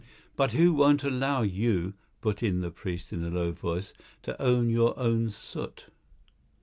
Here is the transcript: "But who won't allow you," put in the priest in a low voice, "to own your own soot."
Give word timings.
"But 0.35 0.53
who 0.53 0.73
won't 0.73 1.03
allow 1.03 1.43
you," 1.43 1.93
put 2.21 2.41
in 2.41 2.61
the 2.61 2.71
priest 2.71 3.13
in 3.13 3.23
a 3.23 3.29
low 3.29 3.51
voice, 3.51 3.93
"to 4.23 4.41
own 4.41 4.67
your 4.67 4.97
own 4.97 5.29
soot." 5.29 5.89